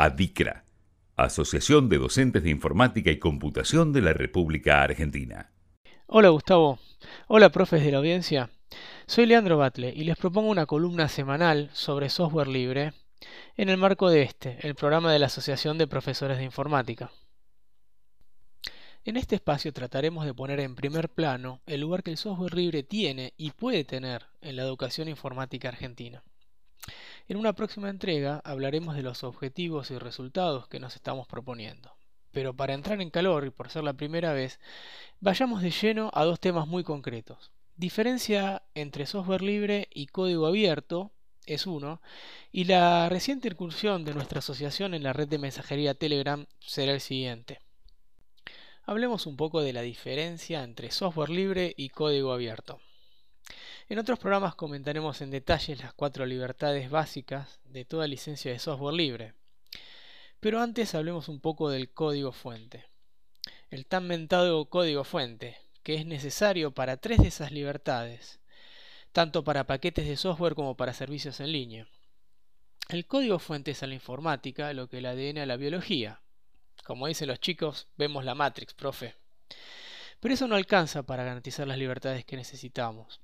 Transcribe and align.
ADICRA, 0.00 0.64
Asociación 1.16 1.88
de 1.88 1.98
Docentes 1.98 2.44
de 2.44 2.50
Informática 2.50 3.10
y 3.10 3.18
Computación 3.18 3.92
de 3.92 4.00
la 4.00 4.12
República 4.12 4.84
Argentina. 4.84 5.50
Hola 6.06 6.28
Gustavo, 6.28 6.78
hola 7.26 7.50
profes 7.50 7.82
de 7.82 7.90
la 7.90 7.98
audiencia. 7.98 8.48
Soy 9.06 9.26
Leandro 9.26 9.58
Batle 9.58 9.92
y 9.92 10.04
les 10.04 10.16
propongo 10.16 10.50
una 10.50 10.66
columna 10.66 11.08
semanal 11.08 11.68
sobre 11.72 12.10
software 12.10 12.46
libre 12.46 12.92
en 13.56 13.70
el 13.70 13.76
marco 13.76 14.08
de 14.08 14.22
este, 14.22 14.58
el 14.60 14.76
programa 14.76 15.12
de 15.12 15.18
la 15.18 15.26
Asociación 15.26 15.78
de 15.78 15.88
Profesores 15.88 16.38
de 16.38 16.44
Informática. 16.44 17.10
En 19.04 19.16
este 19.16 19.34
espacio 19.34 19.72
trataremos 19.72 20.24
de 20.24 20.34
poner 20.34 20.60
en 20.60 20.76
primer 20.76 21.08
plano 21.08 21.60
el 21.66 21.80
lugar 21.80 22.04
que 22.04 22.12
el 22.12 22.18
software 22.18 22.54
libre 22.54 22.84
tiene 22.84 23.34
y 23.36 23.50
puede 23.50 23.82
tener 23.82 24.26
en 24.42 24.54
la 24.54 24.62
educación 24.62 25.08
informática 25.08 25.70
argentina. 25.70 26.22
En 27.28 27.36
una 27.36 27.52
próxima 27.52 27.90
entrega 27.90 28.40
hablaremos 28.42 28.96
de 28.96 29.02
los 29.02 29.22
objetivos 29.22 29.90
y 29.90 29.98
resultados 29.98 30.66
que 30.66 30.80
nos 30.80 30.96
estamos 30.96 31.28
proponiendo. 31.28 31.92
Pero 32.32 32.54
para 32.54 32.72
entrar 32.72 33.02
en 33.02 33.10
calor 33.10 33.44
y 33.44 33.50
por 33.50 33.68
ser 33.68 33.84
la 33.84 33.92
primera 33.92 34.32
vez, 34.32 34.58
vayamos 35.20 35.60
de 35.60 35.70
lleno 35.70 36.10
a 36.14 36.24
dos 36.24 36.40
temas 36.40 36.66
muy 36.66 36.84
concretos. 36.84 37.50
Diferencia 37.76 38.62
entre 38.74 39.04
software 39.04 39.42
libre 39.42 39.88
y 39.92 40.06
código 40.06 40.46
abierto 40.46 41.12
es 41.44 41.66
uno, 41.66 42.00
y 42.50 42.64
la 42.64 43.10
reciente 43.10 43.48
incursión 43.48 44.06
de 44.06 44.14
nuestra 44.14 44.38
asociación 44.38 44.94
en 44.94 45.02
la 45.02 45.12
red 45.12 45.28
de 45.28 45.38
mensajería 45.38 45.92
Telegram 45.92 46.46
será 46.60 46.92
el 46.92 47.00
siguiente. 47.00 47.60
Hablemos 48.84 49.26
un 49.26 49.36
poco 49.36 49.60
de 49.60 49.74
la 49.74 49.82
diferencia 49.82 50.64
entre 50.64 50.90
software 50.90 51.28
libre 51.28 51.74
y 51.76 51.90
código 51.90 52.32
abierto. 52.32 52.80
En 53.90 53.98
otros 53.98 54.18
programas 54.18 54.54
comentaremos 54.54 55.22
en 55.22 55.30
detalle 55.30 55.74
las 55.76 55.94
cuatro 55.94 56.26
libertades 56.26 56.90
básicas 56.90 57.58
de 57.64 57.86
toda 57.86 58.06
licencia 58.06 58.52
de 58.52 58.58
software 58.58 58.94
libre. 58.94 59.32
Pero 60.40 60.60
antes 60.60 60.94
hablemos 60.94 61.30
un 61.30 61.40
poco 61.40 61.70
del 61.70 61.88
código 61.88 62.32
fuente. 62.32 62.84
El 63.70 63.86
tan 63.86 64.06
mentado 64.06 64.66
código 64.66 65.04
fuente, 65.04 65.56
que 65.82 65.94
es 65.94 66.04
necesario 66.04 66.70
para 66.72 66.98
tres 66.98 67.20
de 67.20 67.28
esas 67.28 67.50
libertades, 67.50 68.40
tanto 69.12 69.42
para 69.42 69.64
paquetes 69.66 70.06
de 70.06 70.18
software 70.18 70.54
como 70.54 70.76
para 70.76 70.92
servicios 70.92 71.40
en 71.40 71.52
línea. 71.52 71.88
El 72.90 73.06
código 73.06 73.38
fuente 73.38 73.70
es 73.70 73.82
a 73.82 73.86
la 73.86 73.94
informática 73.94 74.70
lo 74.74 74.90
que 74.90 74.98
el 74.98 75.06
ADN 75.06 75.38
a 75.38 75.46
la 75.46 75.56
biología. 75.56 76.20
Como 76.84 77.06
dicen 77.06 77.28
los 77.28 77.40
chicos, 77.40 77.86
vemos 77.96 78.26
la 78.26 78.34
Matrix, 78.34 78.74
profe. 78.74 79.14
Pero 80.20 80.34
eso 80.34 80.46
no 80.46 80.56
alcanza 80.56 81.04
para 81.04 81.24
garantizar 81.24 81.66
las 81.66 81.78
libertades 81.78 82.26
que 82.26 82.36
necesitamos 82.36 83.18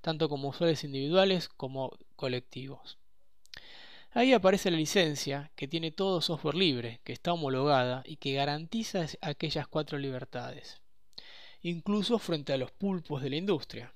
tanto 0.00 0.28
como 0.28 0.48
usuarios 0.48 0.84
individuales 0.84 1.48
como 1.48 1.90
colectivos. 2.16 2.98
Ahí 4.16 4.32
aparece 4.32 4.70
la 4.70 4.76
licencia, 4.76 5.50
que 5.56 5.66
tiene 5.66 5.90
todo 5.90 6.20
software 6.20 6.54
libre, 6.54 7.00
que 7.02 7.12
está 7.12 7.32
homologada 7.32 8.04
y 8.06 8.16
que 8.16 8.34
garantiza 8.34 9.06
aquellas 9.20 9.66
cuatro 9.66 9.98
libertades, 9.98 10.80
incluso 11.62 12.20
frente 12.20 12.52
a 12.52 12.56
los 12.56 12.70
pulpos 12.70 13.22
de 13.22 13.30
la 13.30 13.36
industria. 13.36 13.92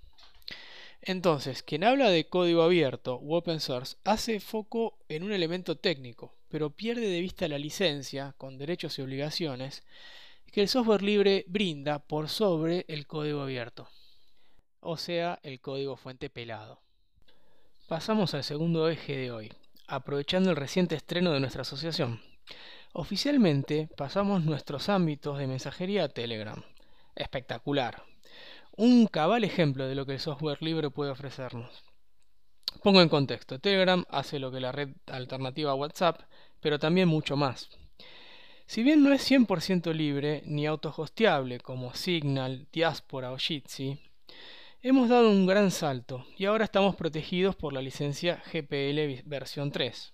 Entonces, 1.03 1.63
quien 1.63 1.85
habla 1.85 2.11
de 2.11 2.27
código 2.27 2.63
abierto 2.63 3.21
u 3.23 3.35
open 3.35 3.61
source 3.61 3.97
hace 4.03 4.41
foco 4.41 4.99
en 5.09 5.23
un 5.23 5.31
elemento 5.31 5.77
técnico, 5.77 6.35
pero 6.49 6.71
pierde 6.71 7.07
de 7.07 7.21
vista 7.21 7.47
la 7.47 7.59
licencia, 7.59 8.35
con 8.39 8.59
derechos 8.59 8.99
y 8.99 9.03
obligaciones, 9.03 9.85
que 10.51 10.63
el 10.63 10.69
software 10.69 11.03
libre 11.03 11.45
brinda 11.47 12.01
por 12.01 12.29
sobre 12.29 12.87
el 12.89 13.07
código 13.07 13.43
abierto 13.43 13.89
o 14.81 14.97
sea, 14.97 15.39
el 15.43 15.61
código 15.61 15.97
fuente 15.97 16.31
pelado. 16.31 16.81
Pasamos 17.89 18.35
al 18.35 18.45
segundo 18.45 18.89
eje 18.89 19.17
de 19.17 19.31
hoy, 19.31 19.53
aprovechando 19.87 20.51
el 20.51 20.57
reciente 20.57 20.95
estreno 20.95 21.33
de 21.33 21.41
nuestra 21.41 21.63
asociación. 21.63 22.21
Oficialmente 22.93 23.89
pasamos 23.97 24.45
nuestros 24.45 24.89
ámbitos 24.89 25.39
de 25.39 25.47
mensajería 25.47 26.05
a 26.05 26.09
Telegram. 26.09 26.63
Espectacular. 27.15 28.03
Un 28.77 29.07
cabal 29.07 29.45
ejemplo 29.45 29.87
de 29.87 29.95
lo 29.95 30.07
que 30.07 30.13
el 30.15 30.21
software 30.21 30.63
libre 30.63 30.91
puede 30.91 31.11
ofrecernos. 31.11 31.85
Pongo 32.83 33.01
en 33.01 33.09
contexto, 33.09 33.59
Telegram 33.59 34.05
hace 34.09 34.39
lo 34.39 34.53
que 34.53 34.61
la 34.61 34.73
red 34.73 34.91
alternativa 35.07 35.73
a 35.73 35.75
WhatsApp, 35.75 36.21
pero 36.61 36.79
también 36.79 37.09
mucho 37.09 37.37
más. 37.37 37.71
Si 38.67 38.83
bien 38.83 39.03
no 39.03 39.13
es 39.13 39.29
100% 39.29 39.95
libre 39.95 40.43
ni 40.45 40.67
autohosteable 40.67 41.59
como 41.59 41.95
Signal, 41.95 42.69
Diaspora 42.71 43.33
o 43.33 43.39
Jitsi, 43.39 43.99
Hemos 44.81 45.09
dado 45.09 45.29
un 45.29 45.45
gran 45.45 45.73
salto 45.73 46.25
y 46.37 46.45
ahora 46.45 46.63
estamos 46.63 46.95
protegidos 46.95 47.57
por 47.57 47.73
la 47.73 47.83
licencia 47.83 48.41
GPL 48.53 49.25
versión 49.27 49.73
3. 49.73 50.13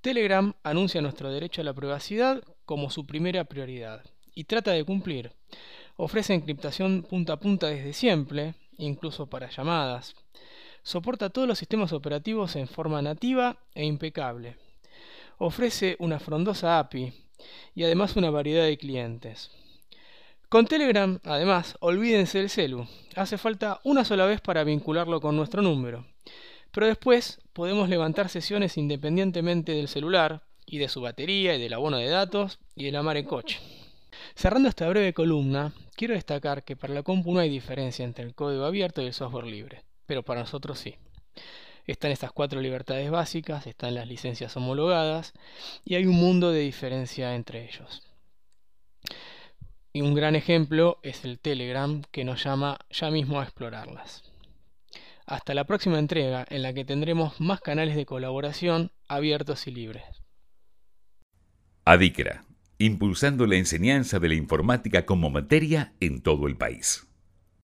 Telegram 0.00 0.54
anuncia 0.62 1.02
nuestro 1.02 1.32
derecho 1.32 1.62
a 1.62 1.64
la 1.64 1.74
privacidad 1.74 2.40
como 2.64 2.88
su 2.88 3.04
primera 3.04 3.42
prioridad 3.46 4.04
y 4.32 4.44
trata 4.44 4.70
de 4.70 4.84
cumplir. 4.84 5.32
Ofrece 5.96 6.34
encriptación 6.34 7.02
punta 7.02 7.32
a 7.32 7.40
punta 7.40 7.66
desde 7.66 7.94
siempre, 7.94 8.54
incluso 8.76 9.26
para 9.26 9.50
llamadas. 9.50 10.14
Soporta 10.84 11.28
todos 11.28 11.48
los 11.48 11.58
sistemas 11.58 11.92
operativos 11.92 12.54
en 12.54 12.68
forma 12.68 13.02
nativa 13.02 13.58
e 13.74 13.84
impecable. 13.84 14.54
Ofrece 15.38 15.96
una 15.98 16.20
frondosa 16.20 16.78
API 16.78 17.12
y 17.74 17.82
además 17.82 18.14
una 18.14 18.30
variedad 18.30 18.66
de 18.66 18.78
clientes. 18.78 19.50
Con 20.48 20.66
Telegram, 20.66 21.20
además, 21.24 21.76
olvídense 21.80 22.38
del 22.38 22.48
celu. 22.48 22.86
Hace 23.16 23.36
falta 23.36 23.80
una 23.84 24.02
sola 24.06 24.24
vez 24.24 24.40
para 24.40 24.64
vincularlo 24.64 25.20
con 25.20 25.36
nuestro 25.36 25.60
número. 25.60 26.06
Pero 26.72 26.86
después 26.86 27.38
podemos 27.52 27.90
levantar 27.90 28.30
sesiones 28.30 28.78
independientemente 28.78 29.72
del 29.72 29.88
celular 29.88 30.40
y 30.64 30.78
de 30.78 30.88
su 30.88 31.02
batería 31.02 31.54
y 31.54 31.60
del 31.60 31.74
abono 31.74 31.98
de 31.98 32.08
datos 32.08 32.60
y 32.74 32.86
de 32.86 32.92
la 32.92 33.02
mar 33.02 33.18
en 33.18 33.26
coche. 33.26 33.60
Cerrando 34.34 34.70
esta 34.70 34.88
breve 34.88 35.12
columna, 35.12 35.74
quiero 35.94 36.14
destacar 36.14 36.64
que 36.64 36.76
para 36.76 36.94
la 36.94 37.02
compu 37.02 37.34
no 37.34 37.40
hay 37.40 37.50
diferencia 37.50 38.06
entre 38.06 38.24
el 38.24 38.34
código 38.34 38.64
abierto 38.64 39.02
y 39.02 39.06
el 39.06 39.12
software 39.12 39.44
libre, 39.44 39.84
pero 40.06 40.22
para 40.22 40.40
nosotros 40.40 40.78
sí. 40.78 40.94
Están 41.86 42.10
estas 42.10 42.32
cuatro 42.32 42.62
libertades 42.62 43.10
básicas, 43.10 43.66
están 43.66 43.94
las 43.94 44.08
licencias 44.08 44.56
homologadas 44.56 45.34
y 45.84 45.96
hay 45.96 46.06
un 46.06 46.16
mundo 46.16 46.52
de 46.52 46.60
diferencia 46.60 47.34
entre 47.34 47.68
ellos. 47.68 48.07
Y 49.98 50.00
un 50.00 50.14
gran 50.14 50.36
ejemplo 50.36 51.00
es 51.02 51.24
el 51.24 51.40
Telegram 51.40 52.04
que 52.12 52.22
nos 52.22 52.44
llama 52.44 52.78
ya 52.88 53.10
mismo 53.10 53.40
a 53.40 53.42
explorarlas. 53.42 54.22
Hasta 55.26 55.54
la 55.54 55.64
próxima 55.64 55.98
entrega 55.98 56.46
en 56.50 56.62
la 56.62 56.72
que 56.72 56.84
tendremos 56.84 57.40
más 57.40 57.60
canales 57.60 57.96
de 57.96 58.06
colaboración 58.06 58.92
abiertos 59.08 59.66
y 59.66 59.72
libres. 59.72 60.04
Adicra, 61.84 62.44
impulsando 62.78 63.44
la 63.48 63.56
enseñanza 63.56 64.20
de 64.20 64.28
la 64.28 64.36
informática 64.36 65.04
como 65.04 65.30
materia 65.30 65.94
en 65.98 66.22
todo 66.22 66.46
el 66.46 66.56
país. 66.56 67.07